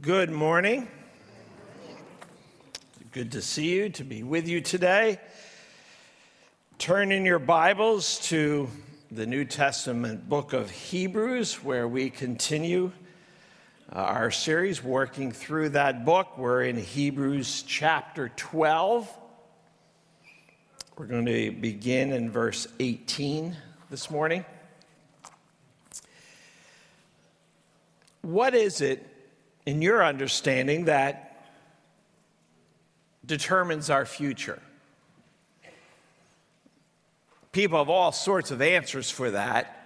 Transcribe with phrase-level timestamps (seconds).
[0.00, 0.88] Good morning.
[3.12, 5.20] Good to see you, to be with you today.
[6.78, 8.70] Turn in your Bibles to
[9.10, 12.90] the New Testament book of Hebrews, where we continue
[13.94, 16.38] uh, our series working through that book.
[16.38, 19.14] We're in Hebrews chapter 12.
[20.96, 23.54] We're going to begin in verse 18
[23.90, 24.46] this morning.
[28.22, 29.11] What is it
[29.66, 31.46] in your understanding that
[33.24, 34.60] determines our future?
[37.52, 39.78] People have all sorts of answers for that.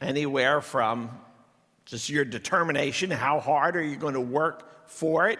[0.00, 1.10] Anywhere from
[1.84, 5.38] just your determination, how hard are you going to work for it,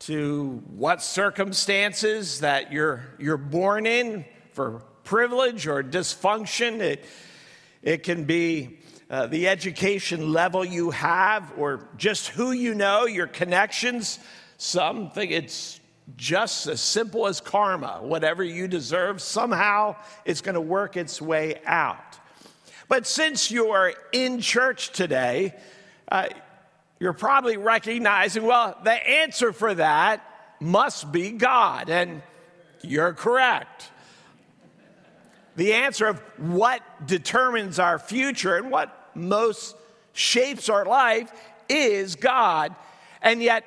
[0.00, 6.80] to what circumstances that you're, you're born in for privilege or dysfunction.
[6.80, 7.04] It,
[7.82, 8.78] it can be
[9.10, 14.18] uh, the education level you have, or just who you know, your connections.
[14.56, 15.80] Some think it's
[16.16, 18.00] just as simple as karma.
[18.02, 22.18] Whatever you deserve, somehow it's going to work its way out.
[22.88, 25.54] But since you're in church today,
[26.10, 26.28] uh,
[27.00, 30.22] you're probably recognizing, well, the answer for that
[30.60, 31.88] must be God.
[31.90, 32.22] And
[32.82, 33.90] you're correct
[35.56, 39.76] the answer of what determines our future and what most
[40.12, 41.32] shapes our life
[41.68, 42.74] is God.
[43.22, 43.64] And yet,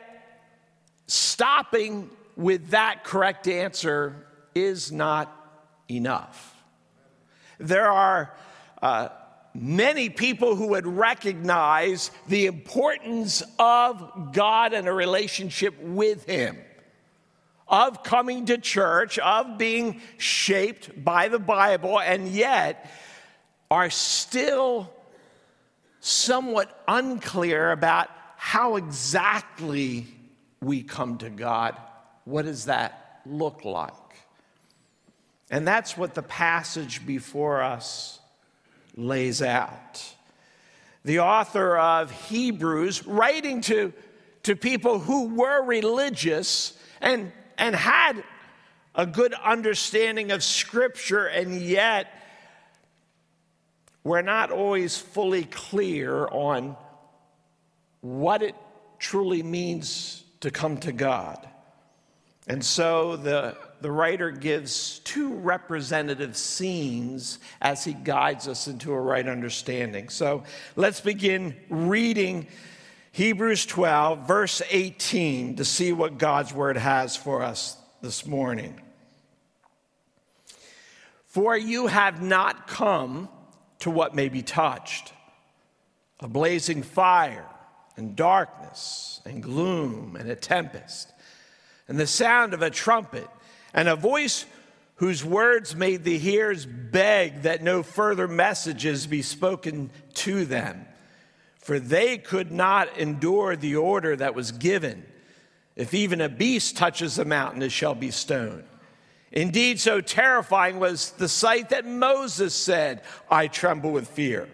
[1.07, 5.33] stopping with that correct answer is not
[5.89, 6.55] enough.
[7.59, 8.33] There are
[8.81, 9.09] uh,
[9.53, 16.57] many people who would recognize the importance of God and a relationship with Him
[17.69, 22.89] of coming to church, of being shaped by the Bible, and yet
[23.69, 24.91] are still
[25.99, 30.07] somewhat unclear about how exactly
[30.61, 31.77] we come to God.
[32.23, 33.93] What does that look like?
[35.49, 38.19] And that's what the passage before us
[38.95, 40.13] lays out.
[41.05, 43.93] The author of Hebrews, writing to,
[44.43, 48.23] to people who were religious and and had
[48.95, 52.11] a good understanding of Scripture, and yet
[54.03, 56.75] we're not always fully clear on
[58.01, 58.55] what it
[58.99, 61.47] truly means to come to God.
[62.47, 68.99] And so the, the writer gives two representative scenes as he guides us into a
[68.99, 70.07] right understanding.
[70.09, 70.43] So
[70.75, 72.47] let's begin reading
[73.17, 78.79] Hebrews 12, verse 18, to see what God's word has for us this morning.
[81.25, 83.27] For you have not come
[83.79, 85.13] to what may be touched
[86.19, 87.47] a blazing fire,
[87.95, 91.11] and darkness, and gloom, and a tempest,
[91.87, 93.27] and the sound of a trumpet,
[93.73, 94.45] and a voice
[94.97, 100.85] whose words made the hearers beg that no further messages be spoken to them
[101.67, 105.03] for they could not endure the order that was given.
[105.75, 108.63] If even a beast touches the mountain, it shall be stoned.
[109.33, 114.47] Indeed, so terrifying was the sight that Moses said, I tremble with fear.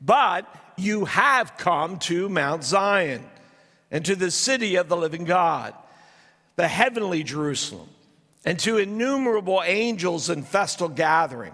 [0.00, 0.46] But
[0.76, 3.24] you have come to Mount Zion
[3.90, 5.74] and to the city of the living God,
[6.54, 7.88] the heavenly Jerusalem,
[8.44, 11.52] and to innumerable angels in festal gathering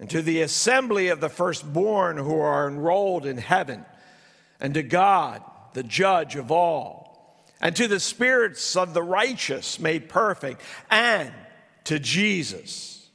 [0.00, 3.84] and to the assembly of the firstborn who are enrolled in heaven,
[4.60, 5.42] and to God,
[5.74, 10.60] the judge of all, and to the spirits of the righteous made perfect,
[10.90, 11.32] and
[11.84, 13.08] to Jesus,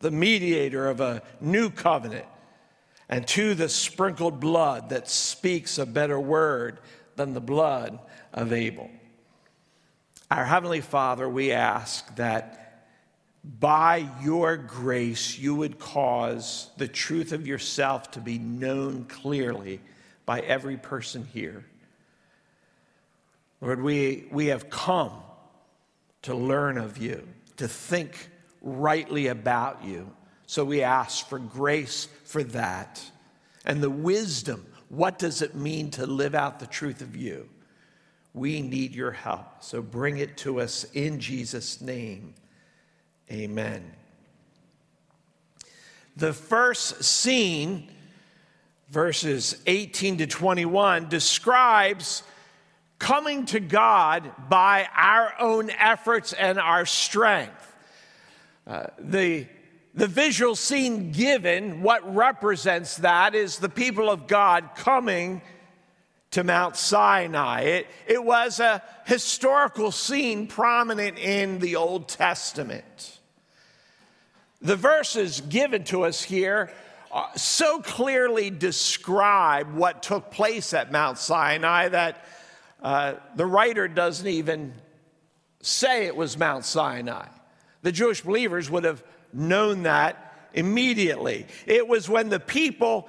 [0.00, 2.26] the mediator of a new covenant,
[3.08, 6.78] and to the sprinkled blood that speaks a better word
[7.16, 7.98] than the blood
[8.32, 8.90] of Abel.
[10.30, 12.61] Our Heavenly Father, we ask that
[13.44, 19.80] by your grace, you would cause the truth of yourself to be known clearly
[20.24, 21.64] by every person here.
[23.60, 25.12] Lord, we, we have come
[26.22, 28.28] to learn of you, to think
[28.60, 30.10] rightly about you.
[30.46, 33.02] So we ask for grace for that
[33.64, 34.66] and the wisdom.
[34.88, 37.48] What does it mean to live out the truth of you?
[38.34, 39.62] We need your help.
[39.64, 42.34] So bring it to us in Jesus' name.
[43.32, 43.82] Amen.
[46.18, 47.88] The first scene,
[48.90, 52.24] verses 18 to 21, describes
[52.98, 57.74] coming to God by our own efforts and our strength.
[58.66, 59.46] Uh, the,
[59.94, 65.40] the visual scene given, what represents that is the people of God coming
[66.32, 67.60] to Mount Sinai.
[67.60, 73.20] It, it was a historical scene prominent in the Old Testament.
[74.62, 76.72] The verses given to us here
[77.10, 82.24] uh, so clearly describe what took place at Mount Sinai that
[82.80, 84.72] uh, the writer doesn't even
[85.60, 87.26] say it was Mount Sinai.
[87.82, 91.46] The Jewish believers would have known that immediately.
[91.66, 93.08] It was when the people,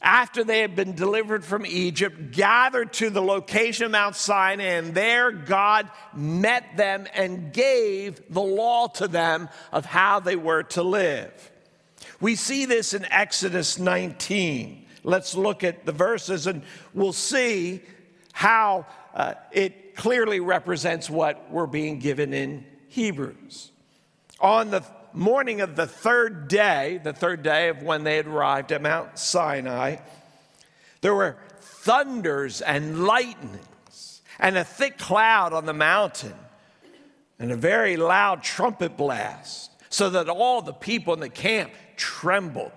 [0.00, 4.94] after they had been delivered from Egypt, gathered to the location of Mount Sinai, and
[4.94, 10.82] there God met them and gave the law to them of how they were to
[10.82, 11.50] live.
[12.20, 14.86] We see this in Exodus 19.
[15.02, 16.62] Let's look at the verses and
[16.94, 17.80] we'll see
[18.32, 23.72] how uh, it clearly represents what we're being given in Hebrews.
[24.40, 28.72] On the morning of the third day, the third day of when they had arrived
[28.72, 29.96] at Mount Sinai,
[31.00, 36.34] there were thunders and lightnings and a thick cloud on the mountain
[37.38, 42.72] and a very loud trumpet blast, so that all the people in the camp trembled.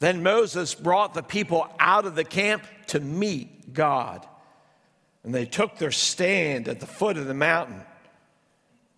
[0.00, 4.26] Then Moses brought the people out of the camp to meet God.
[5.22, 7.80] And they took their stand at the foot of the mountain.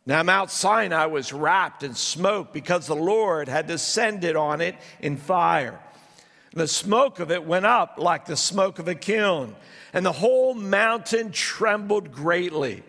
[0.09, 5.17] Now, Mount Sinai was wrapped in smoke because the Lord had descended on it in
[5.17, 5.81] fire.
[6.53, 9.57] The smoke of it went up like the smoke of a kiln,
[9.93, 12.85] and the whole mountain trembled greatly.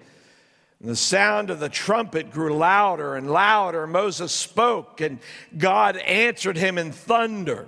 [0.80, 3.88] And the sound of the trumpet grew louder and louder.
[3.88, 5.18] Moses spoke, and
[5.58, 7.68] God answered him in thunder.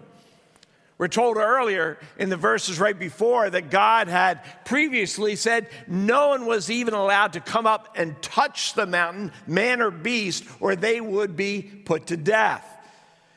[1.00, 6.46] We're told earlier in the verses right before that God had previously said no one
[6.46, 11.00] was even allowed to come up and touch the mountain, man or beast, or they
[11.00, 12.66] would be put to death.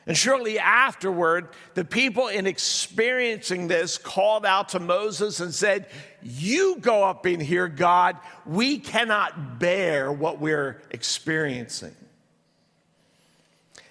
[0.05, 5.87] And shortly afterward, the people, in experiencing this, called out to Moses and said,
[6.21, 8.17] You go up in here, God.
[8.45, 11.95] We cannot bear what we're experiencing.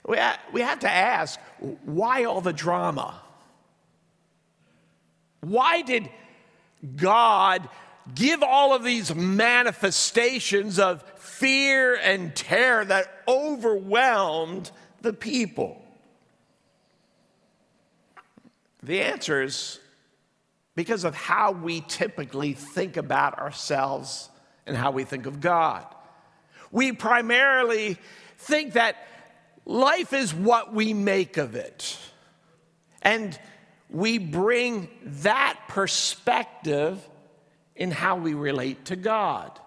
[0.06, 1.40] We have to ask,
[1.86, 3.21] why all the drama?
[5.42, 6.08] Why did
[6.96, 7.68] God
[8.14, 14.70] give all of these manifestations of fear and terror that overwhelmed
[15.02, 15.82] the people?
[18.82, 19.78] The answer is
[20.74, 24.30] because of how we typically think about ourselves
[24.66, 25.86] and how we think of God.
[26.70, 27.98] We primarily
[28.38, 28.96] think that
[29.64, 31.98] life is what we make of it.
[33.02, 33.38] And
[33.92, 37.06] we bring that perspective
[37.76, 39.58] in how we relate to God.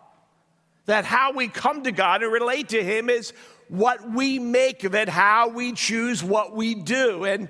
[0.87, 3.33] That how we come to God and relate to Him is
[3.67, 7.25] what we make of it, how we choose what we do.
[7.25, 7.49] And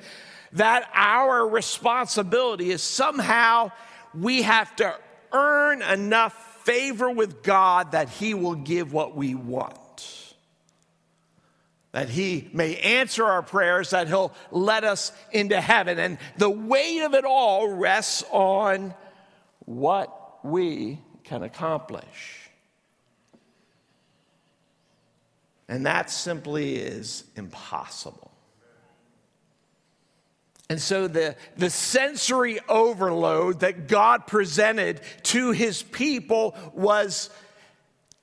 [0.53, 3.71] that our responsibility is somehow
[4.13, 4.95] we have to
[5.31, 6.33] earn enough
[6.63, 9.77] favor with God that He will give what we want
[11.95, 15.97] that he may answer our prayers, that he'll let us into heaven.
[15.97, 18.93] And the weight of it all rests on
[19.59, 22.49] what we can accomplish.
[25.69, 28.29] And that simply is impossible.
[30.69, 37.29] And so the, the sensory overload that God presented to his people was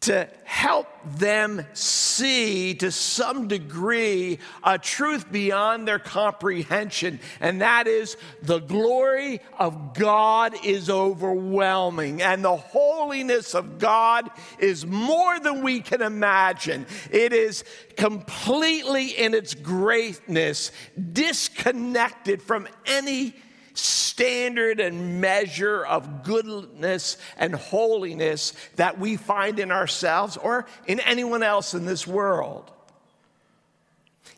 [0.03, 8.17] to help them see to some degree a truth beyond their comprehension, and that is
[8.43, 15.81] the glory of God is overwhelming, and the holiness of God is more than we
[15.81, 16.87] can imagine.
[17.11, 17.65] It is
[17.97, 20.73] completely in its greatness,
[21.13, 23.35] disconnected from any
[23.75, 31.43] standard and measure of goodness and holiness that we find in ourselves or in anyone
[31.43, 32.71] else in this world.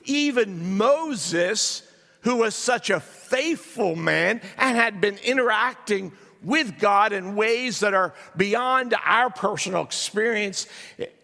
[0.04, 1.82] Even Moses,
[2.22, 6.12] who was such a faithful man and had been interacting
[6.42, 10.66] with God in ways that are beyond our personal experience,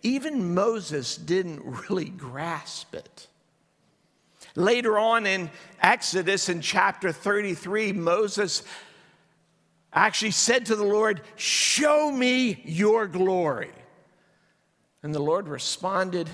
[0.03, 3.27] even Moses didn't really grasp it.
[4.57, 8.63] Later on in Exodus, in chapter 33, Moses
[9.93, 13.71] actually said to the Lord, Show me your glory.
[15.03, 16.29] And the Lord responded,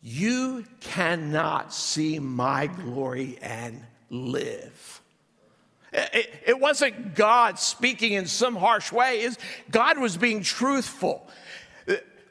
[0.00, 5.02] You cannot see my glory and live.
[5.92, 9.28] It, wasn't God speaking in some harsh way,
[9.70, 11.28] God was being truthful.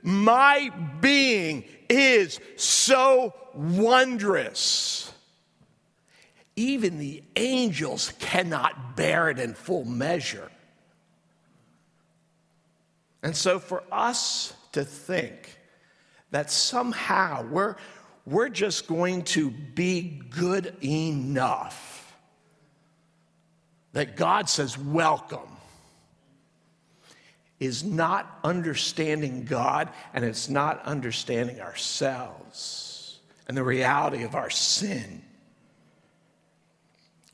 [0.03, 5.12] My being is so wondrous.
[6.56, 10.50] Even the angels cannot bear it in full measure.
[13.24, 15.58] And so, for us to think
[16.32, 17.75] that somehow we're,
[18.25, 22.15] we're just going to be good enough,
[23.94, 25.56] that God says, Welcome
[27.59, 35.23] is not understanding God and it's not understanding ourselves and the reality of our sin.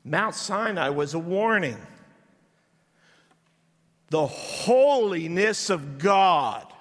[0.05, 1.77] Mount Sinai was a warning.
[4.09, 6.71] The holiness of God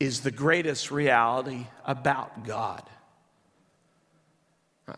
[0.00, 2.82] is the greatest reality about God.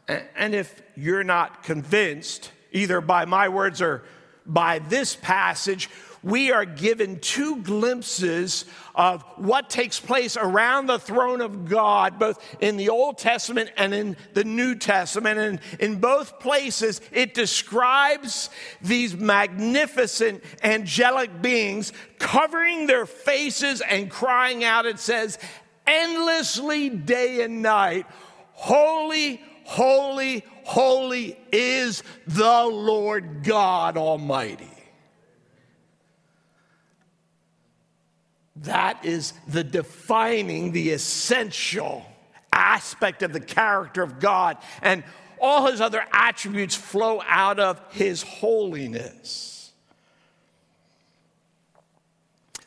[0.09, 4.05] And if you're not convinced, either by my words or
[4.47, 5.91] by this passage,
[6.25, 8.65] we are given two glimpses
[8.95, 13.93] of what takes place around the throne of God, both in the Old Testament and
[13.93, 15.39] in the New Testament.
[15.39, 18.49] And in both places, it describes
[18.81, 24.87] these magnificent angelic beings covering their faces and crying out.
[24.87, 25.39] It says,
[25.87, 28.07] endlessly day and night,
[28.53, 34.74] Holy, holy, holy is the Lord God Almighty.
[38.57, 42.07] That is the defining, the essential
[42.53, 44.59] aspect of the character of God.
[44.81, 45.03] And
[45.41, 49.73] all his other attributes flow out of his holiness.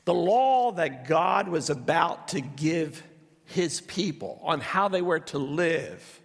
[0.05, 3.01] The law that God was about to give
[3.45, 6.21] his people on how they were to live.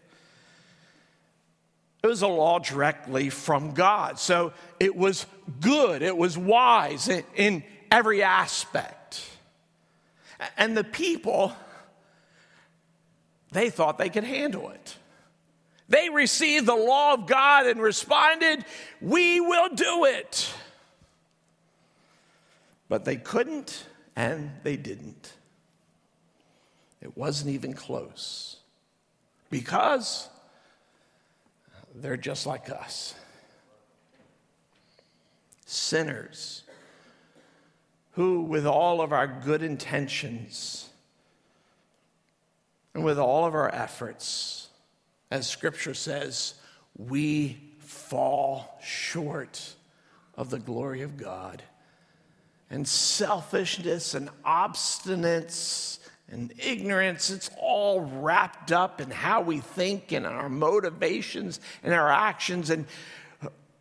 [2.02, 4.18] It was a law directly from God.
[4.18, 5.24] So it was
[5.60, 9.01] good, it was wise in, every aspect.
[10.56, 11.52] And the people,
[13.52, 14.96] they thought they could handle it.
[15.88, 18.64] They received the law of God and responded,
[19.00, 20.52] We will do it.
[22.88, 25.32] But they couldn't and they didn't.
[27.00, 28.56] It wasn't even close
[29.50, 30.28] because
[31.94, 33.14] they're just like us
[35.66, 36.61] sinners
[38.12, 40.88] who, with all of our good intentions
[42.94, 44.68] and with all of our efforts,
[45.30, 46.54] as scripture says,
[46.96, 49.74] we fall short
[50.34, 51.62] of the glory of God.
[52.70, 55.98] And selfishness and obstinance
[56.30, 62.10] and ignorance, it's all wrapped up in how we think and our motivations and our
[62.10, 62.70] actions.
[62.70, 62.86] And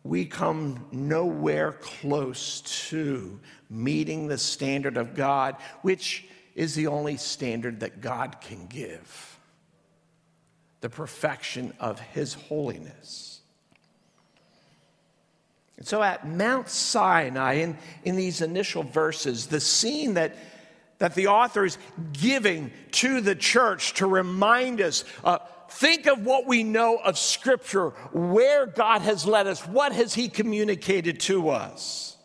[0.04, 3.38] we come nowhere close to
[3.70, 9.38] meeting the standard of God, which is the only standard that God can give
[10.80, 13.40] the perfection of His holiness.
[15.78, 20.36] And so at Mount Sinai, in, in these initial verses, the scene that,
[20.98, 21.78] that the author is
[22.12, 25.38] giving to the church to remind us uh,
[25.72, 30.28] think of what we know of Scripture, where God has led us, what has He
[30.28, 32.16] communicated to us.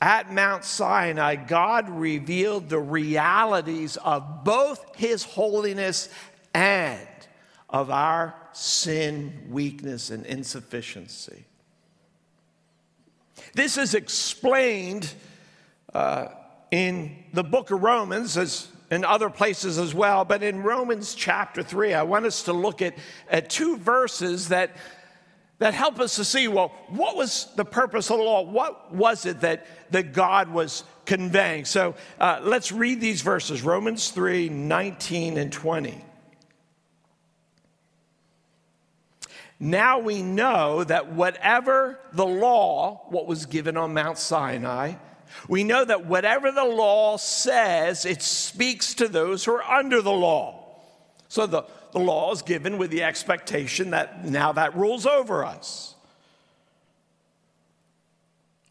[0.00, 6.08] At Mount Sinai, God revealed the realities of both His holiness
[6.52, 7.06] and
[7.68, 11.44] of our sin, weakness, and insufficiency.
[13.54, 15.12] This is explained
[15.94, 16.28] uh,
[16.70, 21.62] in the book of Romans, as in other places as well, but in Romans chapter
[21.62, 22.94] 3, I want us to look at,
[23.28, 24.76] at two verses that
[25.58, 28.42] that help us to see well, what was the purpose of the law?
[28.42, 31.64] What was it that, that God was conveying?
[31.64, 36.04] So uh, let's read these verses Romans 3 19 and 20.
[39.58, 44.94] Now we know that whatever the law, what was given on Mount Sinai,
[45.48, 50.12] we know that whatever the law says, it speaks to those who are under the
[50.12, 50.64] law.
[51.28, 55.94] So the, the law is given with the expectation that now that rules over us.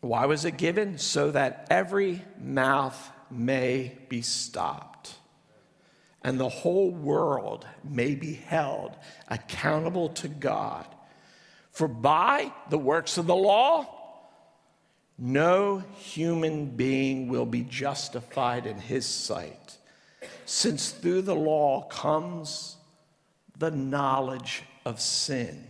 [0.01, 0.97] Why was it given?
[0.97, 5.15] So that every mouth may be stopped
[6.25, 8.95] and the whole world may be held
[9.27, 10.87] accountable to God.
[11.69, 13.85] For by the works of the law,
[15.17, 19.77] no human being will be justified in his sight,
[20.45, 22.77] since through the law comes
[23.57, 25.67] the knowledge of sin.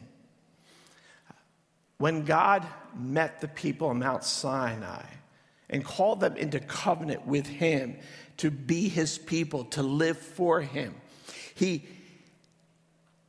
[1.98, 5.04] When God met the people on Mount Sinai
[5.70, 7.98] and called them into covenant with Him
[8.38, 10.96] to be His people, to live for Him,
[11.54, 11.86] He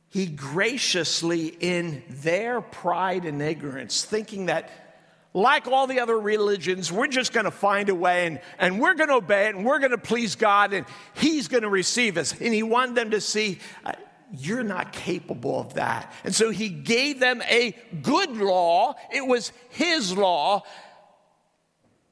[0.09, 4.86] he graciously, in their pride and ignorance, thinking that
[5.33, 8.95] like all the other religions, we're just going to find a way and, and we're
[8.95, 12.17] going to obey it and we're going to please God and He's going to receive
[12.17, 12.31] us.
[12.39, 13.93] And He wanted them to see, uh,
[14.35, 16.11] you're not capable of that.
[16.23, 20.63] And so He gave them a good law, it was His law,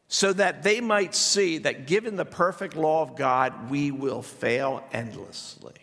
[0.07, 4.83] so that they might see that given the perfect law of God, we will fail
[4.93, 5.73] endlessly.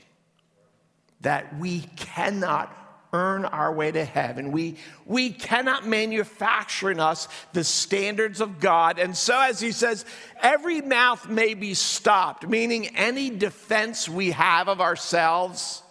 [1.22, 2.81] That we cannot
[3.12, 4.52] earn our way to heaven.
[4.52, 8.98] We, we cannot manufacture in us the standards of God.
[8.98, 10.06] And so, as he says,
[10.40, 15.82] every mouth may be stopped, meaning any defense we have of ourselves,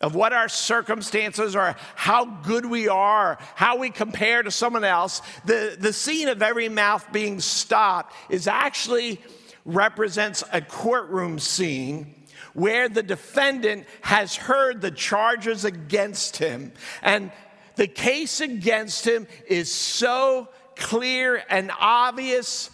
[0.00, 5.20] of what our circumstances are, how good we are, how we compare to someone else.
[5.46, 9.20] The, the scene of every mouth being stopped is actually
[9.64, 12.14] represents a courtroom scene
[12.58, 16.72] where the defendant has heard the charges against him.
[17.02, 17.30] And
[17.76, 22.70] the case against him is so clear and obvious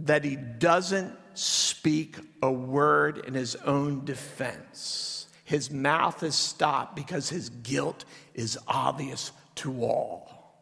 [0.00, 5.26] that he doesn't speak a word in his own defense.
[5.44, 10.54] His mouth is stopped because his guilt is obvious to all.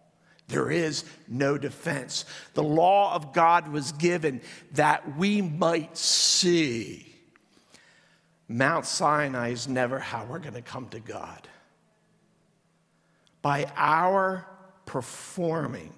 [0.48, 2.24] There is no defense.
[2.54, 4.40] The law of God was given
[4.72, 7.15] that we might see
[8.48, 11.48] Mount Sinai is never how we're going to come to God.
[13.42, 14.46] By our
[14.86, 15.92] performing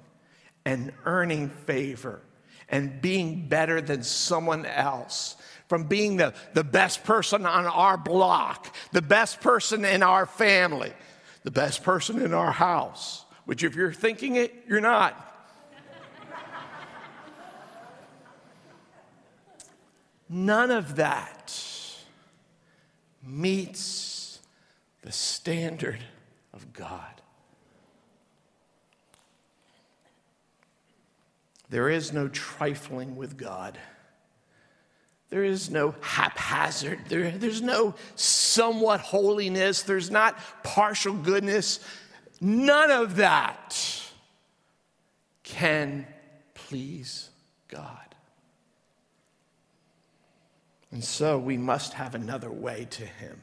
[0.64, 2.22] and earning favor
[2.68, 5.36] and being better than someone else,
[5.68, 10.92] from being the, the best person on our block, the best person in our family,
[11.42, 15.26] the best person in our house, which if you're thinking it, you're not.
[20.28, 21.37] None of that
[23.28, 24.40] meets
[25.02, 26.00] the standard
[26.52, 27.22] of God.
[31.70, 33.78] There is no trifling with God.
[35.30, 37.00] There is no haphazard.
[37.08, 39.82] There, there's no somewhat holiness.
[39.82, 41.80] There's not partial goodness.
[42.40, 43.76] None of that
[45.42, 46.06] can
[46.54, 47.28] please
[47.68, 48.07] God.
[50.90, 53.42] And so we must have another way to Him.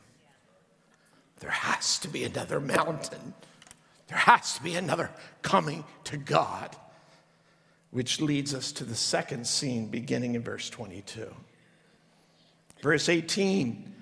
[1.40, 3.34] There has to be another mountain.
[4.08, 6.76] There has to be another coming to God,
[7.92, 11.28] which leads us to the second scene beginning in verse 22.
[12.82, 13.94] Verse 18,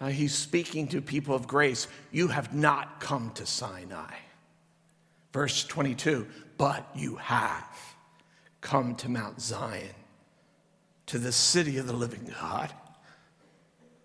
[0.00, 1.88] uh, he's speaking to people of grace.
[2.12, 4.14] You have not come to Sinai.
[5.32, 7.78] Verse 22, but you have
[8.60, 9.94] come to Mount Zion,
[11.06, 12.72] to the city of the living God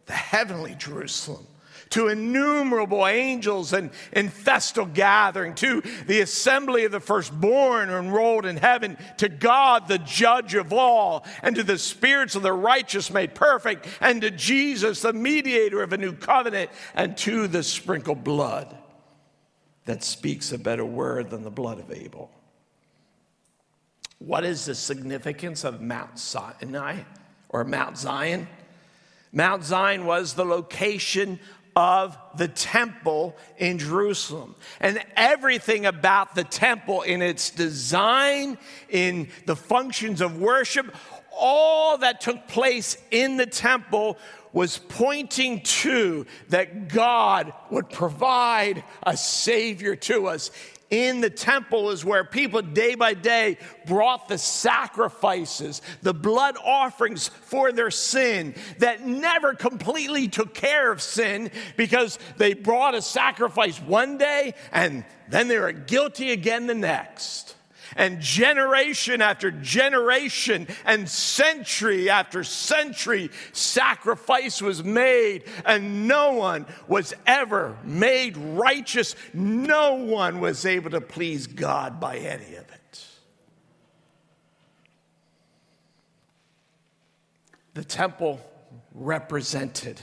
[0.06, 1.48] the heavenly Jerusalem,
[1.90, 8.58] to innumerable angels and in festal gathering, to the assembly of the firstborn enrolled in
[8.58, 13.36] heaven, to God, the judge of all, and to the spirits of the righteous made
[13.36, 18.76] perfect, and to Jesus, the mediator of a new covenant, and to the sprinkled blood
[19.86, 22.32] that speaks a better word than the blood of Abel.
[24.20, 27.02] What is the significance of Mount Sinai
[27.50, 28.48] or Mount Zion?
[29.34, 31.40] Mount Zion was the location
[31.76, 34.56] of the temple in Jerusalem.
[34.80, 40.96] And everything about the temple in its design, in the functions of worship,
[41.36, 44.20] all that took place in the temple
[44.54, 50.52] was pointing to that God would provide a Savior to us
[50.94, 57.28] in the temple is where people day by day brought the sacrifices, the blood offerings
[57.28, 63.82] for their sin that never completely took care of sin because they brought a sacrifice
[63.82, 67.56] one day and then they were guilty again the next
[67.96, 77.14] and generation after generation and century after century, sacrifice was made, and no one was
[77.26, 79.16] ever made righteous.
[79.34, 83.06] No one was able to please God by any of it.
[87.74, 88.40] The temple
[88.94, 90.00] represented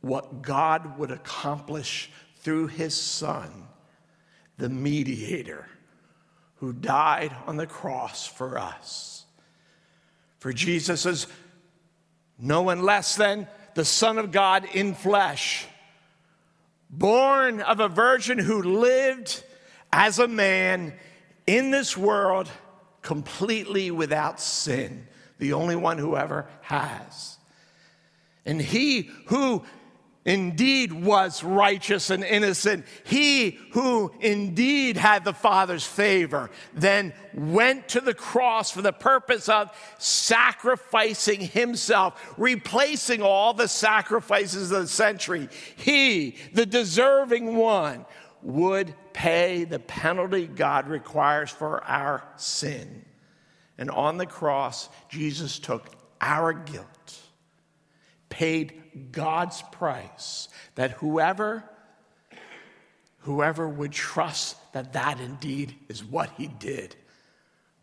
[0.00, 3.66] what God would accomplish through his son,
[4.58, 5.66] the mediator
[6.60, 9.24] who died on the cross for us.
[10.38, 11.26] For Jesus is
[12.38, 15.66] no one less than the Son of God in flesh,
[16.90, 19.42] born of a virgin who lived
[19.92, 20.94] as a man
[21.46, 22.50] in this world
[23.02, 25.06] completely without sin,
[25.38, 27.38] the only one who ever has.
[28.44, 29.64] And he who
[30.28, 38.00] indeed was righteous and innocent, he who indeed had the Father's favor, then went to
[38.02, 45.48] the cross for the purpose of sacrificing himself, replacing all the sacrifices of the century.
[45.76, 48.04] He, the deserving one,
[48.42, 53.06] would pay the penalty God requires for our sin.
[53.78, 55.88] And on the cross, Jesus took
[56.20, 56.86] our guilt,
[58.28, 61.64] paid God's price, that whoever
[63.22, 66.96] whoever would trust that that indeed is what he did,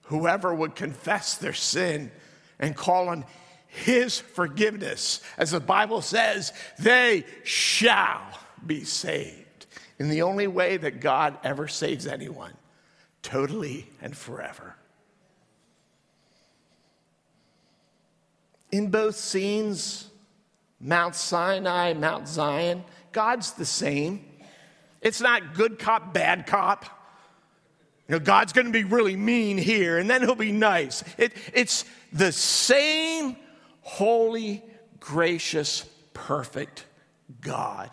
[0.04, 2.12] whoever would confess their sin
[2.58, 3.24] and call on
[3.68, 8.24] his forgiveness, as the Bible says, they shall
[8.66, 9.68] be saved.
[10.00, 12.54] In the only way that God ever saves anyone,
[13.22, 14.76] totally and forever.
[18.72, 20.10] In both scenes,
[20.80, 24.26] Mount Sinai, Mount Zion, God's the same.
[25.02, 26.86] It's not good cop, bad cop.
[28.08, 31.04] You know, God's going to be really mean here, and then he'll be nice.
[31.18, 33.36] It, it's the same
[33.82, 34.64] holy,
[35.00, 36.86] gracious, perfect
[37.42, 37.90] God.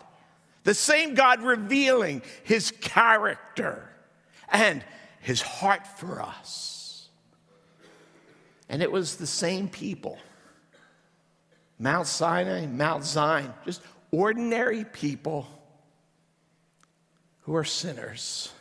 [0.63, 3.89] The same God revealing his character
[4.49, 4.83] and
[5.19, 7.09] his heart for us.
[8.69, 10.17] And it was the same people
[11.79, 13.81] Mount Sinai, Mount Zion, just
[14.11, 15.47] ordinary people
[17.41, 18.51] who are sinners,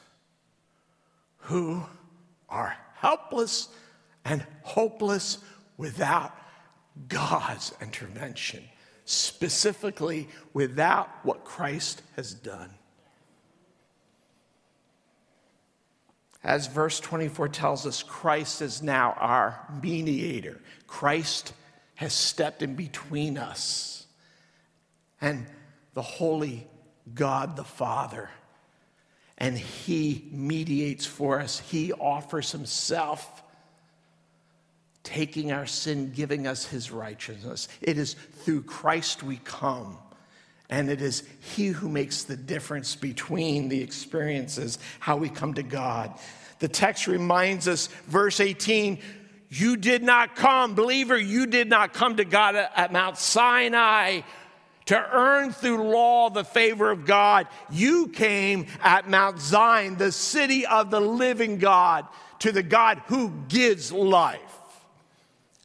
[1.39, 1.83] who
[2.49, 3.69] are helpless
[4.25, 5.39] and hopeless
[5.77, 6.37] without
[7.09, 8.63] God's intervention,
[9.05, 12.71] specifically without what Christ has done.
[16.45, 20.61] As verse 24 tells us, Christ is now our mediator.
[20.89, 21.53] Christ
[22.03, 24.07] has stepped in between us
[25.21, 25.47] and
[25.95, 26.67] the holy
[27.15, 28.29] God the Father.
[29.39, 33.43] And He mediates for us, He offers Himself,
[35.05, 37.69] taking our sin, giving us His righteousness.
[37.81, 39.97] It is through Christ we come.
[40.69, 41.23] And it is
[41.55, 46.19] He who makes the difference between the experiences, how we come to God.
[46.59, 48.99] The text reminds us, verse 18,
[49.55, 54.23] you did not come, believer, you did not come to God at Mount Sinai
[54.87, 57.47] to earn through law the favor of God.
[57.71, 62.07] You came at Mount Zion, the city of the living God,
[62.39, 64.41] to the God who gives life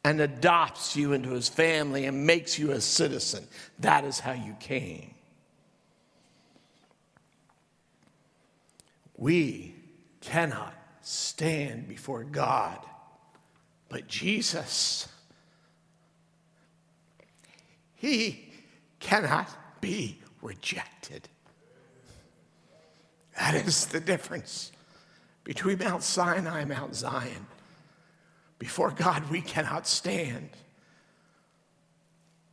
[0.03, 3.47] and adopts you into his family and makes you a citizen.
[3.79, 5.13] That is how you came.
[9.15, 9.75] We
[10.19, 12.79] cannot stand before God
[13.89, 15.07] but Jesus,
[17.95, 18.49] he
[18.99, 19.49] cannot
[19.81, 21.29] be rejected.
[23.37, 24.71] That is the difference
[25.43, 27.47] between Mount Sinai and Mount Zion.
[28.59, 30.49] Before God, we cannot stand.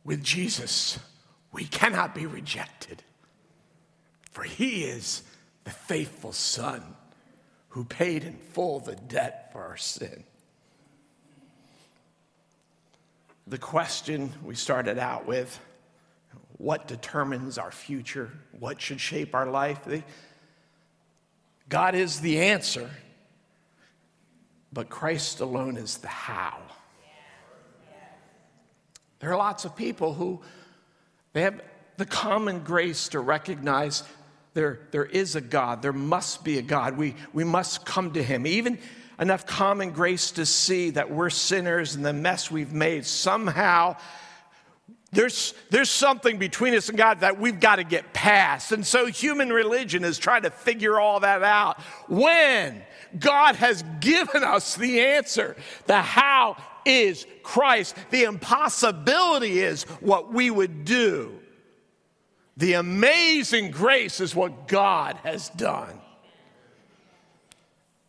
[0.03, 0.99] With Jesus,
[1.51, 3.03] we cannot be rejected.
[4.31, 5.23] For he is
[5.63, 6.95] the faithful Son
[7.69, 10.23] who paid in full the debt for our sin.
[13.47, 15.59] The question we started out with
[16.57, 18.31] what determines our future?
[18.57, 19.79] What should shape our life?
[21.67, 22.89] God is the answer,
[24.71, 26.57] but Christ alone is the how.
[29.19, 30.41] There are lots of people who
[31.33, 31.61] they have
[31.97, 34.03] the common grace to recognize
[34.53, 36.97] there, there is a God, there must be a God.
[36.97, 38.47] We, we must come to Him.
[38.47, 38.79] Even
[39.19, 43.05] enough common grace to see that we're sinners and the mess we've made.
[43.05, 43.95] Somehow,
[45.11, 48.71] there's, there's something between us and God that we've got to get past.
[48.71, 51.81] And so human religion is trying to figure all that out.
[52.09, 52.81] When
[53.17, 57.95] God has given us the answer, the how is Christ.
[58.11, 61.39] The impossibility is what we would do.
[62.57, 66.01] The amazing grace is what God has done.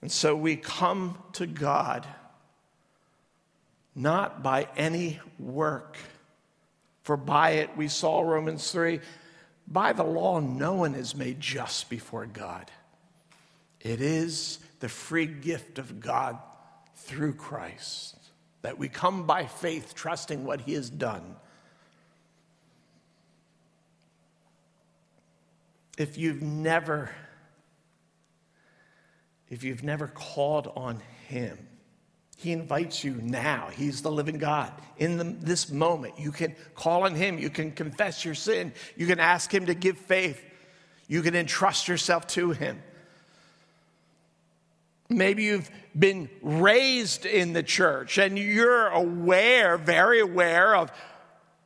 [0.07, 2.07] And so we come to God
[3.93, 5.97] not by any work,
[7.03, 9.01] for by it we saw Romans 3
[9.67, 12.71] by the law, no one is made just before God.
[13.81, 16.39] It is the free gift of God
[16.95, 18.17] through Christ
[18.63, 21.35] that we come by faith, trusting what He has done.
[25.99, 27.11] If you've never
[29.51, 31.59] if you've never called on Him
[32.37, 33.69] He invites you now.
[33.73, 34.73] He's the living God.
[34.99, 37.39] In the, this moment, you can call on Him.
[37.39, 38.73] You can confess your sin.
[38.97, 40.43] You can ask Him to give faith.
[41.09, 42.83] You can entrust yourself to Him.
[45.09, 50.91] Maybe you've been raised in the church and you're aware, very aware of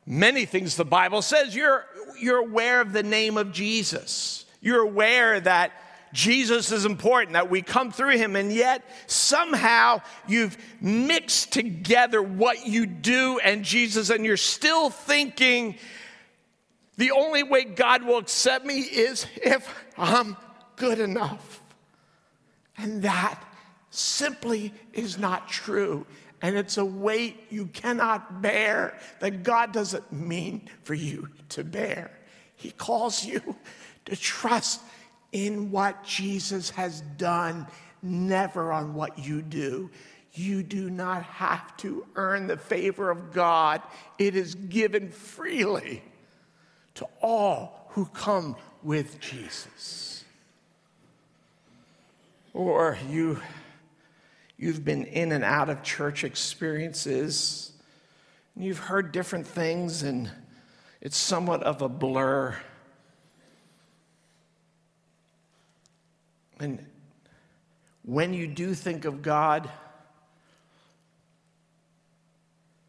[0.05, 1.55] many things the Bible says.
[1.55, 1.85] You're,
[2.19, 4.45] you're aware of the name of Jesus.
[4.61, 5.71] You're aware that
[6.13, 12.65] Jesus is important, that we come through him, and yet somehow you've mixed together what
[12.65, 15.75] you do and Jesus, and you're still thinking
[16.97, 20.37] the only way God will accept me is if I'm
[20.75, 21.61] good enough.
[22.77, 23.41] And that
[23.89, 26.05] simply is not true.
[26.41, 32.11] And it's a weight you cannot bear that God doesn't mean for you to bear.
[32.55, 33.55] He calls you
[34.05, 34.81] to trust
[35.31, 37.67] in what Jesus has done,
[38.01, 39.89] never on what you do.
[40.33, 43.81] You do not have to earn the favor of God,
[44.17, 46.03] it is given freely
[46.95, 50.23] to all who come with Jesus.
[52.53, 53.39] Or you,
[54.57, 57.71] you've been in and out of church experiences,
[58.55, 60.29] and you've heard different things, and
[61.01, 62.57] it's somewhat of a blur.
[66.61, 66.85] And
[68.03, 69.67] when you do think of God,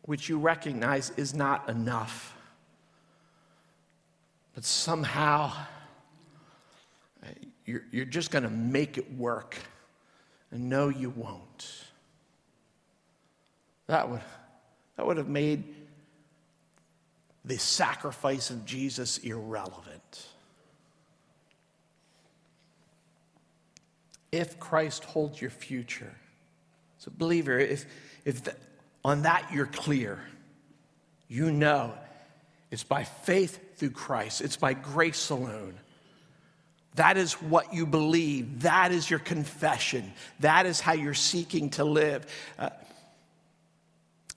[0.03, 2.37] which you recognize is not enough,
[4.55, 5.53] but somehow
[7.23, 7.29] uh,
[7.65, 9.57] you're, you're just going to make it work.
[10.51, 11.85] And no, you won't.
[13.87, 14.21] That would,
[14.99, 15.65] that would have made
[17.43, 20.27] the sacrifice of Jesus irrelevant.
[24.33, 26.13] If Christ holds your future.
[26.99, 27.85] So, believer, if,
[28.25, 28.57] if the,
[29.05, 30.19] on that you're clear,
[31.29, 31.93] you know
[32.71, 35.75] it's by faith through Christ, it's by grace alone.
[36.95, 38.63] That is what you believe.
[38.63, 40.13] That is your confession.
[40.41, 42.27] That is how you're seeking to live.
[42.59, 42.71] Uh,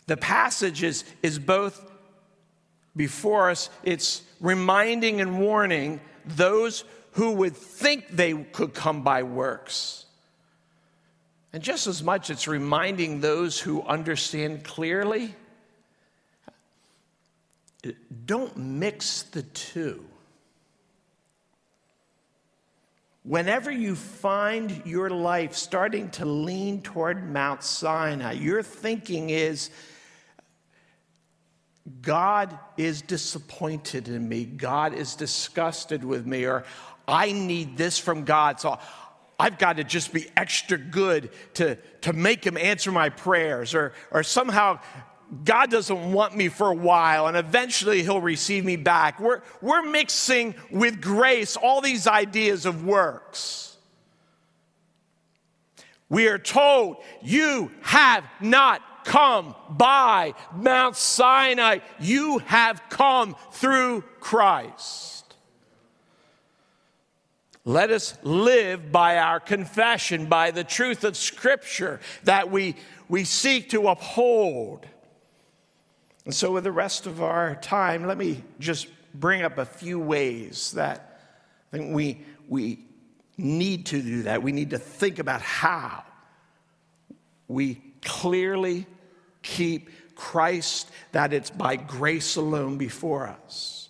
[0.08, 1.82] the passage is, is both
[2.96, 10.06] before us, it's reminding and warning those who would think they could come by works.
[11.54, 15.34] And just as much, it's reminding those who understand clearly
[18.26, 20.04] don't mix the two.
[23.24, 29.70] Whenever you find your life starting to lean toward Mount Sinai, your thinking is,
[32.02, 34.44] God is disappointed in me.
[34.44, 36.44] God is disgusted with me.
[36.46, 36.66] Or
[37.08, 38.60] I need this from God.
[38.60, 38.80] So
[39.40, 43.76] I've got to just be extra good to, to make him answer my prayers.
[43.76, 44.80] Or, or somehow
[45.44, 49.20] God doesn't want me for a while and eventually he'll receive me back.
[49.20, 53.76] We're, we're mixing with grace all these ideas of works.
[56.10, 65.15] We are told, You have not come by Mount Sinai, you have come through Christ.
[67.68, 72.76] Let us live by our confession, by the truth of Scripture that we,
[73.10, 74.86] we seek to uphold.
[76.26, 80.00] And so, with the rest of our time, let me just bring up a few
[80.00, 81.20] ways that
[81.74, 82.86] I think we, we
[83.36, 84.44] need to do that.
[84.44, 86.04] We need to think about how
[87.48, 88.86] we clearly
[89.42, 93.85] keep Christ, that it's by grace alone before us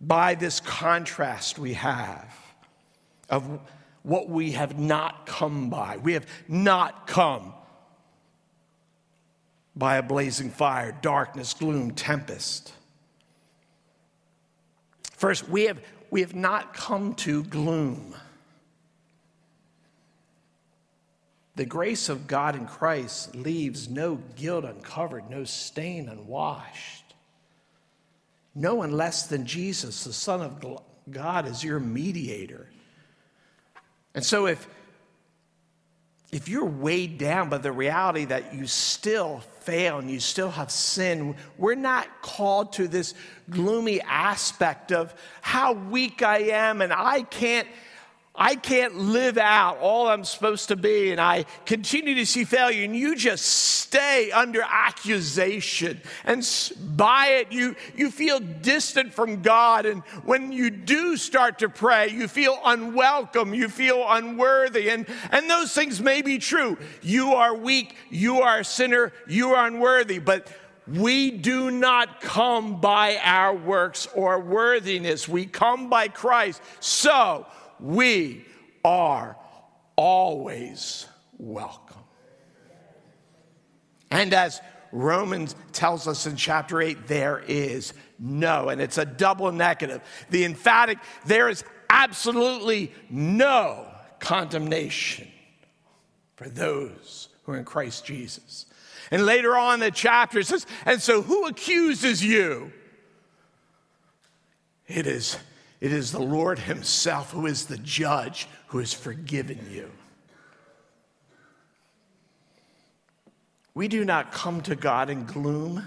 [0.00, 2.34] by this contrast we have
[3.28, 3.60] of
[4.02, 5.96] what we have not come by.
[5.96, 7.52] We have not come
[9.74, 12.72] by a blazing fire, darkness, gloom, tempest.
[15.12, 15.80] First, we have,
[16.10, 18.14] we have not come to gloom.
[21.56, 26.95] The grace of God in Christ leaves no guilt uncovered, no stain unwashed.
[28.58, 30.64] No one less than Jesus, the Son of
[31.10, 32.66] God, is your mediator.
[34.14, 34.66] And so if
[36.32, 40.70] if you're weighed down by the reality that you still fail and you still have
[40.72, 43.14] sin, we're not called to this
[43.48, 47.68] gloomy aspect of how weak I am and I can't
[48.36, 52.84] I can't live out all I'm supposed to be, and I continue to see failure,
[52.84, 56.00] and you just stay under accusation.
[56.24, 56.46] And
[56.96, 59.86] by it, you, you feel distant from God.
[59.86, 64.90] And when you do start to pray, you feel unwelcome, you feel unworthy.
[64.90, 66.76] And, and those things may be true.
[67.00, 70.18] You are weak, you are a sinner, you are unworthy.
[70.18, 70.48] But
[70.86, 75.28] we do not come by our works or worthiness.
[75.28, 76.62] We come by Christ.
[76.78, 77.46] So
[77.80, 78.44] we
[78.84, 79.36] are
[79.96, 81.06] always
[81.38, 81.96] welcome.
[84.10, 84.60] And as
[84.92, 90.00] Romans tells us in chapter 8, there is no, and it's a double negative.
[90.30, 93.86] The emphatic, there is absolutely no
[94.18, 95.28] condemnation
[96.36, 98.66] for those who are in Christ Jesus.
[99.10, 102.72] And later on in the chapter, it says, And so who accuses you?
[104.86, 105.36] It is,
[105.80, 109.90] it is the Lord Himself who is the judge who has forgiven you.
[113.74, 115.84] We do not come to God in gloom.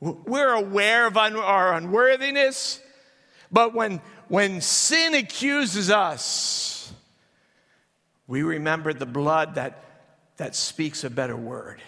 [0.00, 2.80] We're aware of un- our unworthiness,
[3.50, 6.92] but when, when sin accuses us,
[8.26, 9.84] we remember the blood that
[10.36, 11.80] that speaks a better word.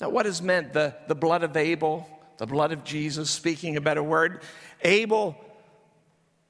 [0.00, 0.72] Now, what is meant?
[0.72, 2.08] The, the blood of Abel,
[2.42, 4.42] the blood of Jesus speaking a better word.
[4.82, 5.36] Abel,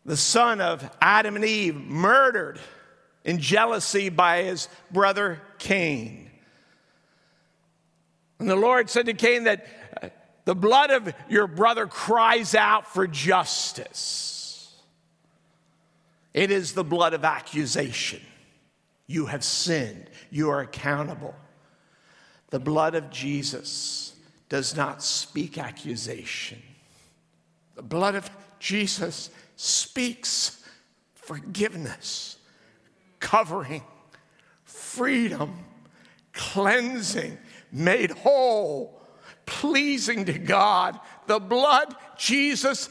[0.06, 2.58] the son of Adam and Eve, murdered
[3.24, 6.30] in jealousy by his brother Cain.
[8.38, 9.66] And the Lord said to Cain that
[10.02, 10.08] uh,
[10.46, 14.74] the blood of your brother cries out for justice.
[16.32, 18.22] It is the blood of accusation.
[19.06, 20.08] You have sinned.
[20.30, 21.34] You are accountable.
[22.48, 24.11] The blood of Jesus
[24.52, 26.60] does not speak accusation.
[27.74, 30.62] The blood of Jesus speaks
[31.14, 32.36] forgiveness,
[33.18, 33.82] covering,
[34.66, 35.54] freedom,
[36.34, 37.38] cleansing,
[37.72, 39.00] made whole,
[39.46, 41.00] pleasing to God.
[41.28, 42.90] The blood Jesus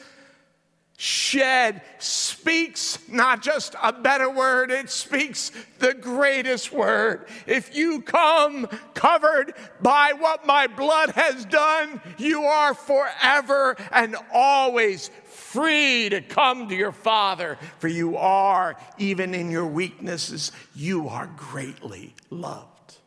[1.01, 7.25] shed speaks not just a better word, it speaks the greatest word.
[7.47, 15.09] If you come covered by what my blood has done, you are forever and always
[15.25, 21.31] free to come to your Father, for you are, even in your weaknesses, you are
[21.35, 22.97] greatly loved.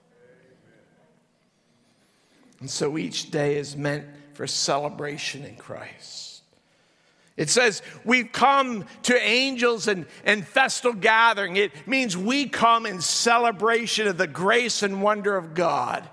[2.58, 6.23] And so each day is meant for celebration in Christ.
[7.36, 11.56] It says We've come to angels and, and festal gathering.
[11.56, 16.08] It means we come in celebration of the grace and wonder of God.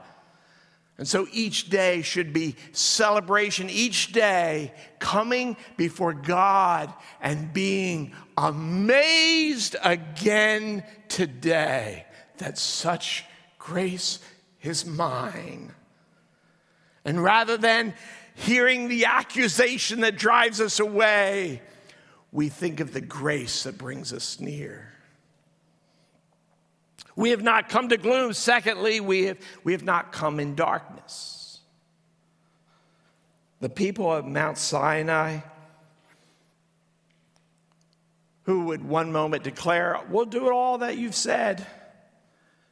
[0.97, 9.75] And so each day should be celebration, each day coming before God and being amazed
[9.83, 12.05] again today
[12.37, 13.25] that such
[13.57, 14.19] grace
[14.61, 15.73] is mine.
[17.03, 17.95] And rather than
[18.35, 21.61] hearing the accusation that drives us away,
[22.31, 24.91] we think of the grace that brings us near.
[27.15, 28.33] We have not come to gloom.
[28.33, 31.59] Secondly, we have, we have not come in darkness.
[33.59, 35.41] The people of Mount Sinai,
[38.43, 41.65] who would one moment declare, We'll do all that you've said,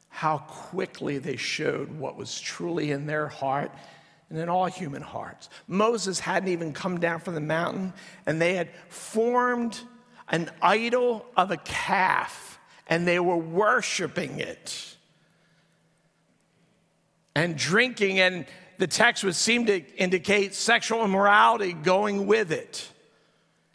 [0.10, 3.72] how quickly they showed what was truly in their heart
[4.30, 5.50] and in all human hearts.
[5.68, 7.94] Moses hadn't even come down from the mountain,
[8.26, 9.80] and they had formed
[10.28, 14.96] an idol of a calf, and they were worshiping it
[17.36, 18.46] and drinking, and
[18.78, 22.89] the text would seem to indicate sexual immorality going with it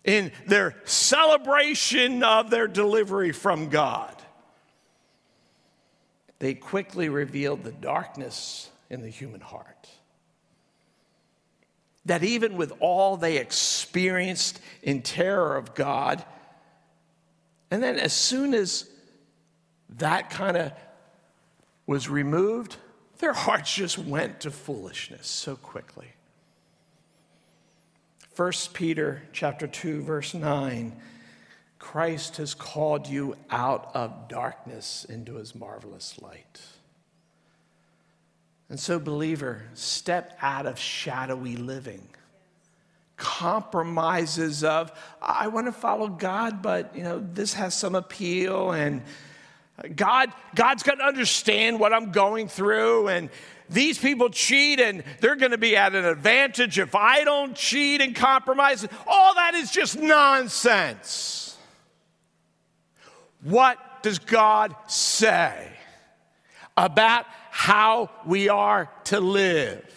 [0.04, 4.14] in their celebration of their delivery from God.
[6.38, 9.88] They quickly revealed the darkness in the human heart
[12.06, 16.24] that even with all they experienced in terror of God,
[17.70, 18.88] and then as soon as
[19.98, 20.72] that kind of
[21.86, 22.76] was removed,
[23.18, 26.08] their hearts just went to foolishness so quickly.
[28.36, 31.00] 1 Peter chapter 2 verse 9
[31.78, 36.60] Christ has called you out of darkness into his marvelous light.
[38.74, 42.08] And so, believer, step out of shadowy living.
[43.16, 44.90] Compromises of,
[45.22, 49.02] I want to follow God, but you know, this has some appeal, and
[49.94, 53.30] God, God's got to understand what I'm going through, and
[53.70, 58.00] these people cheat and they're going to be at an advantage if I don't cheat
[58.00, 58.84] and compromise.
[59.06, 61.56] All that is just nonsense.
[63.40, 65.70] What does God say
[66.76, 67.26] about
[67.56, 69.88] how we are to live?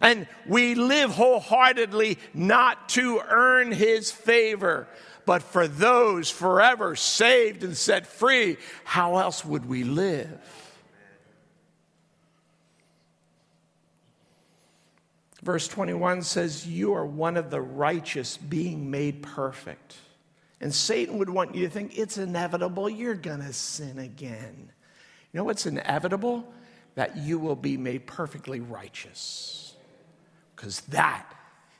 [0.00, 4.88] And we live wholeheartedly not to earn his favor,
[5.26, 8.56] but for those forever saved and set free.
[8.82, 10.40] How else would we live?
[15.40, 19.94] Verse 21 says, You are one of the righteous being made perfect.
[20.60, 24.72] And Satan would want you to think it's inevitable, you're going to sin again.
[25.32, 26.44] You know what's inevitable?
[26.94, 29.74] That you will be made perfectly righteous.
[30.54, 31.26] Because that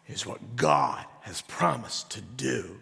[0.09, 2.81] is what God has promised to do.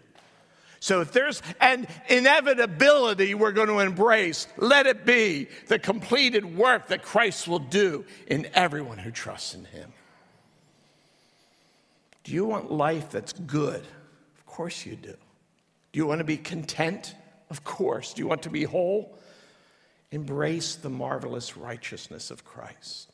[0.79, 6.87] So if there's an inevitability we're going to embrace, let it be the completed work
[6.87, 9.93] that Christ will do in everyone who trusts in him.
[12.23, 13.83] Do you want life that's good?
[14.37, 15.15] Of course you do.
[15.91, 17.13] Do you want to be content?
[17.51, 18.13] Of course.
[18.13, 19.15] Do you want to be whole?
[20.11, 23.11] Embrace the marvelous righteousness of Christ.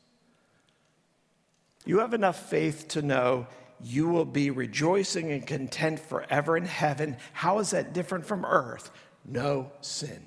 [1.86, 3.48] You have enough faith to know
[3.84, 7.18] you will be rejoicing and content forever in heaven.
[7.34, 8.90] How is that different from earth?
[9.24, 10.26] No sin,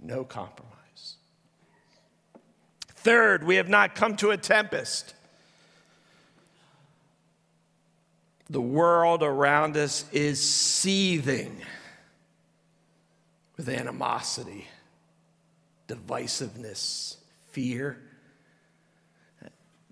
[0.00, 1.16] no compromise.
[2.94, 5.14] Third, we have not come to a tempest.
[8.48, 11.60] The world around us is seething
[13.56, 14.66] with animosity,
[15.88, 17.16] divisiveness,
[17.50, 17.98] fear.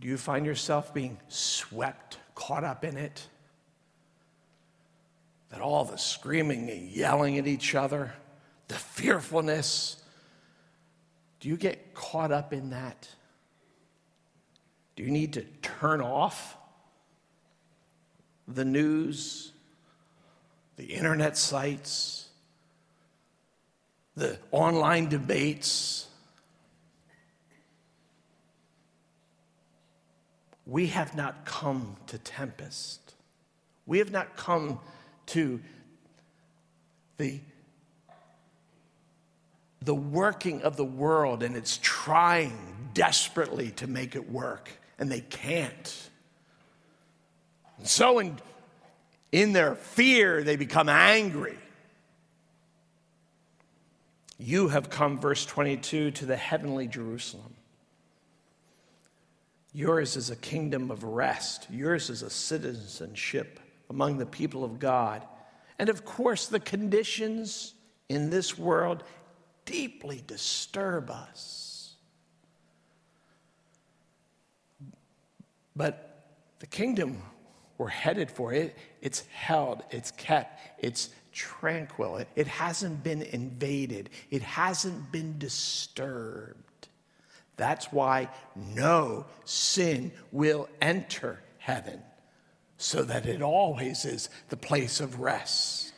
[0.00, 3.26] Do you find yourself being swept, caught up in it?
[5.50, 8.12] That all the screaming and yelling at each other,
[8.68, 10.02] the fearfulness,
[11.40, 13.08] do you get caught up in that?
[14.96, 16.56] Do you need to turn off?
[18.48, 19.52] the news,
[20.76, 22.23] the internet sites,
[24.16, 26.06] the online debates.
[30.66, 33.14] We have not come to tempest.
[33.86, 34.80] We have not come
[35.26, 35.60] to
[37.18, 37.40] the,
[39.82, 45.20] the working of the world, and it's trying desperately to make it work, and they
[45.20, 46.10] can't.
[47.78, 48.38] And So, in,
[49.32, 51.58] in their fear, they become angry.
[54.38, 57.54] You have come, verse 22, to the heavenly Jerusalem.
[59.72, 61.66] Yours is a kingdom of rest.
[61.70, 63.60] Yours is a citizenship
[63.90, 65.22] among the people of God.
[65.78, 67.74] And of course, the conditions
[68.08, 69.02] in this world
[69.64, 71.94] deeply disturb us.
[75.74, 76.26] But
[76.60, 77.20] the kingdom
[77.78, 78.52] we're headed for.
[78.52, 82.16] It, it's held, it's kept, it's tranquil.
[82.16, 86.88] It, it hasn't been invaded, it hasn't been disturbed.
[87.56, 92.00] That's why no sin will enter heaven,
[92.78, 95.92] so that it always is the place of rest.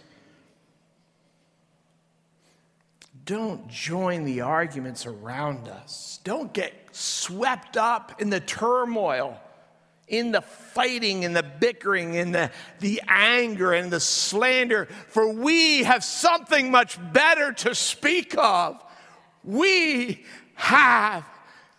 [3.24, 6.20] Don't join the arguments around us.
[6.22, 9.40] Don't get swept up in the turmoil
[10.08, 12.50] in the fighting and the bickering and the,
[12.80, 18.82] the anger and the slander, for we have something much better to speak of.
[19.42, 21.24] We have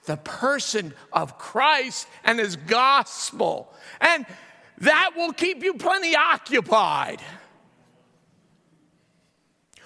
[0.06, 4.26] the person of Christ and his gospel, and
[4.80, 7.22] that will keep you plenty occupied.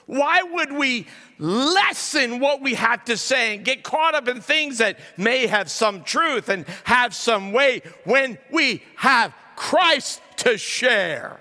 [0.06, 4.80] Why would we lessen what we have to say and get caught up in things
[4.80, 11.40] that may have some truth and have some weight when we have Christ to share?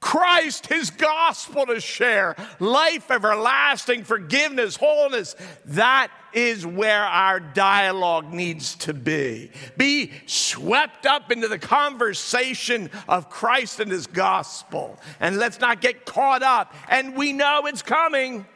[0.00, 5.36] Christ, his gospel to share, life everlasting, forgiveness, wholeness.
[5.66, 9.50] That is where our dialogue needs to be.
[9.76, 14.98] Be swept up into the conversation of Christ and his gospel.
[15.20, 16.74] And let's not get caught up.
[16.88, 18.46] And we know it's coming.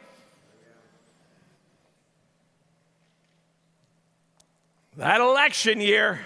[4.97, 6.21] That election year.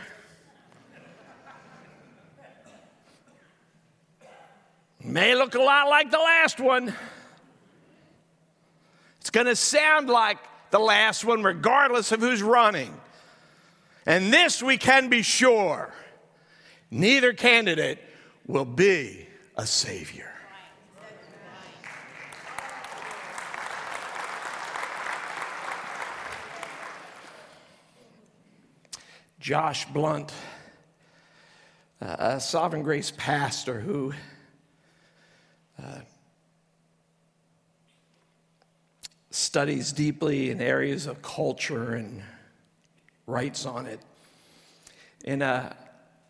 [5.03, 6.93] May look a lot like the last one.
[9.21, 10.37] It's going to sound like
[10.71, 12.93] the last one, regardless of who's running.
[14.05, 15.93] And this we can be sure
[16.91, 17.99] neither candidate
[18.47, 20.25] will be a savior.
[29.39, 30.33] Josh Blount,
[32.01, 34.13] a sovereign grace pastor who
[35.81, 35.99] uh,
[39.59, 42.23] studies deeply in areas of culture and
[43.27, 43.99] writes on it.
[45.25, 45.75] In uh,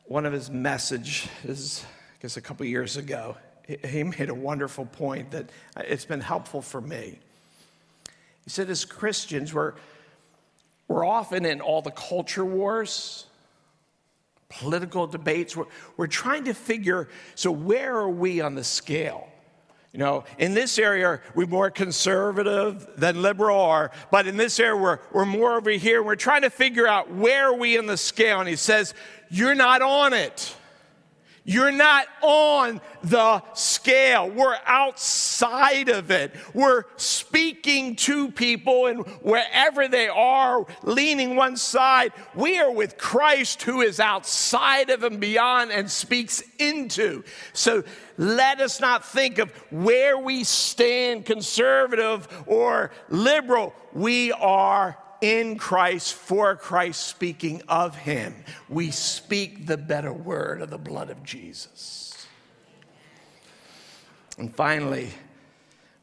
[0.05, 3.37] one of his messages, I guess a couple years ago,
[3.85, 7.19] he made a wonderful point that uh, it's been helpful for me.
[8.45, 9.75] He said, as Christians, we're,
[10.87, 13.27] we're often in all the culture wars,
[14.49, 15.55] political debates.
[15.55, 15.65] We're,
[15.97, 19.27] we're trying to figure so, where are we on the scale?
[19.91, 24.79] You know, in this area, we're more conservative than liberal, are, but in this area,
[24.79, 26.03] we're, we're more over here.
[26.03, 28.39] We're trying to figure out where we in the scale.
[28.39, 28.93] And he says,
[29.29, 30.55] You're not on it.
[31.49, 34.29] You're not on the scale.
[34.29, 36.35] We're outside of it.
[36.53, 43.63] We're speaking to people, and wherever they are, leaning one side, we are with Christ
[43.63, 47.23] who is outside of and beyond and speaks into.
[47.53, 47.83] So
[48.19, 53.73] let us not think of where we stand, conservative or liberal.
[53.91, 58.35] We are in Christ, for Christ, speaking of him.
[58.67, 62.27] We speak the better word of the blood of Jesus.
[64.37, 65.09] And finally,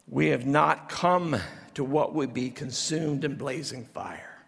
[0.09, 1.37] we have not come
[1.75, 4.39] to what would be consumed in blazing fire.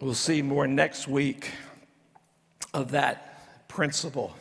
[0.00, 1.50] We'll see more next week
[2.72, 4.34] of that principle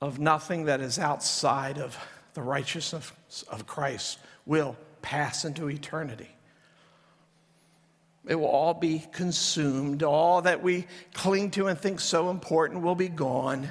[0.00, 1.96] of nothing that is outside of
[2.34, 3.12] the righteousness
[3.48, 6.28] of Christ will pass into eternity.
[8.26, 10.02] It will all be consumed.
[10.02, 13.68] All that we cling to and think so important will be gone.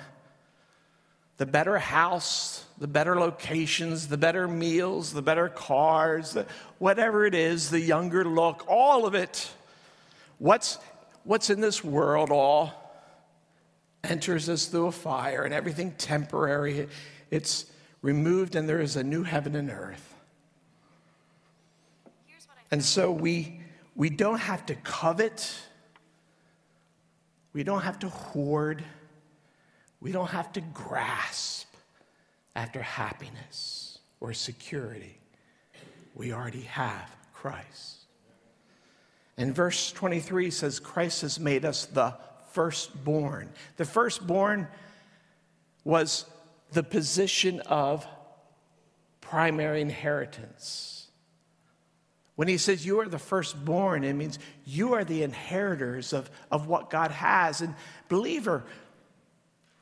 [1.37, 6.45] The better house, the better locations, the better meals, the better cars, the,
[6.79, 9.49] whatever it is, the younger look, all of it.
[10.39, 10.77] What's,
[11.23, 12.73] what's in this world all
[14.03, 16.89] enters us through a fire and everything temporary.
[17.31, 17.65] It's
[18.01, 20.15] removed and there is a new heaven and earth.
[22.71, 23.61] And so we,
[23.95, 25.59] we don't have to covet,
[27.53, 28.83] we don't have to hoard,
[30.01, 31.67] we don't have to grasp
[32.55, 35.17] after happiness or security.
[36.15, 37.99] We already have Christ.
[39.37, 42.13] And verse 23 says, Christ has made us the
[42.51, 43.49] firstborn.
[43.77, 44.67] The firstborn
[45.85, 46.25] was
[46.73, 48.05] the position of
[49.21, 50.98] primary inheritance.
[52.39, 56.67] When he says you are the firstborn, it means you are the inheritors of, of
[56.67, 57.59] what God has.
[57.59, 57.75] And
[58.07, 58.63] believer,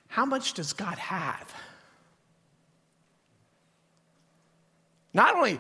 [0.08, 1.54] how much does God have?
[5.14, 5.60] Not only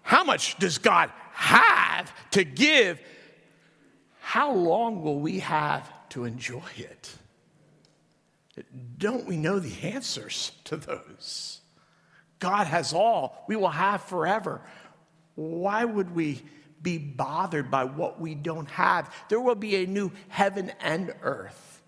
[0.00, 2.98] how much does God have to give,
[4.18, 7.14] how long will we have to enjoy it?
[8.96, 11.60] Don't we know the answers to those?
[12.38, 14.62] God has all we will have forever
[15.38, 16.42] why would we
[16.82, 19.14] be bothered by what we don't have?
[19.28, 21.80] There will be a new heaven and earth.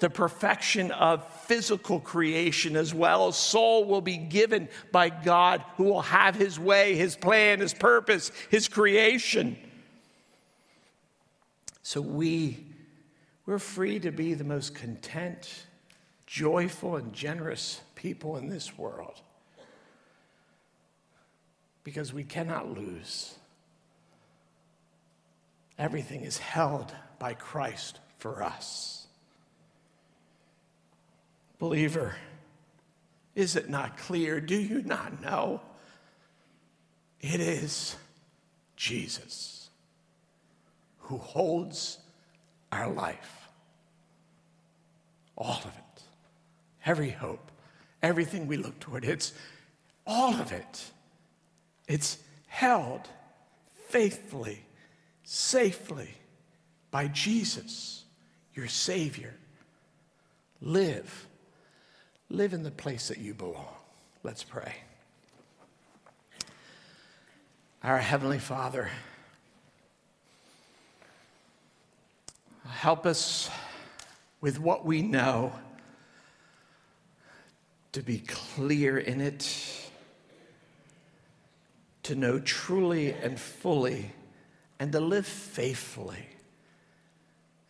[0.00, 5.84] The perfection of physical creation as well as soul will be given by God who
[5.84, 9.56] will have his way, his plan, his purpose, his creation.
[11.82, 12.66] So we
[13.46, 15.66] we're free to be the most content,
[16.26, 19.20] joyful and generous people in this world
[21.84, 23.34] because we cannot lose.
[25.78, 29.06] Everything is held by Christ for us.
[31.58, 32.16] Believer,
[33.34, 34.40] is it not clear?
[34.40, 35.60] Do you not know?
[37.20, 37.96] It is
[38.76, 39.68] Jesus
[40.98, 41.98] who holds
[42.72, 43.48] our life.
[45.36, 46.02] All of it.
[46.86, 47.50] Every hope,
[48.02, 49.32] everything we look toward, it's
[50.06, 50.90] all of it
[51.86, 53.08] it's held
[53.88, 54.60] faithfully,
[55.22, 56.10] safely
[56.90, 58.04] by Jesus,
[58.54, 59.34] your Savior.
[60.60, 61.26] Live.
[62.30, 63.66] Live in the place that you belong.
[64.22, 64.74] Let's pray.
[67.82, 68.88] Our Heavenly Father,
[72.66, 73.50] help us
[74.40, 75.52] with what we know
[77.92, 79.83] to be clear in it
[82.04, 84.12] to know truly and fully
[84.78, 86.28] and to live faithfully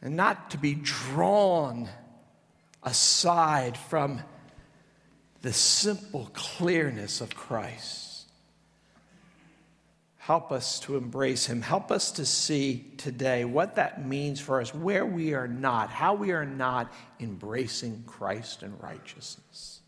[0.03, 1.89] and not to be drawn
[2.83, 4.21] aside from
[5.43, 8.27] the simple clearness of Christ.
[10.19, 11.61] Help us to embrace Him.
[11.61, 16.15] Help us to see today what that means for us, where we are not, how
[16.15, 19.81] we are not embracing Christ and righteousness.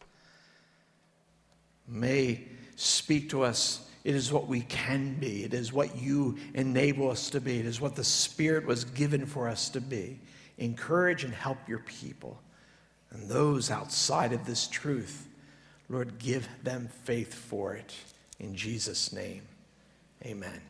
[1.89, 2.43] may
[2.75, 3.86] speak to us.
[4.07, 5.43] It is what we can be.
[5.43, 7.59] It is what you enable us to be.
[7.59, 10.21] It is what the Spirit was given for us to be.
[10.59, 12.41] Encourage and help your people.
[13.11, 15.27] And those outside of this truth,
[15.89, 17.93] Lord, give them faith for it.
[18.39, 19.43] In Jesus' name,
[20.25, 20.61] amen.